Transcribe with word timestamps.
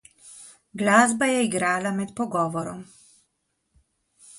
Glasba 0.81 1.29
je 1.33 1.45
igrala 1.49 1.95
med 2.01 2.17
pogovorom. 2.21 2.85